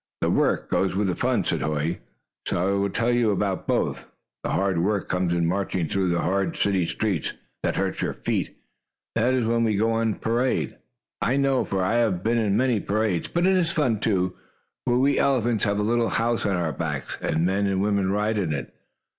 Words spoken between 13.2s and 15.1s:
But it is fun, too, for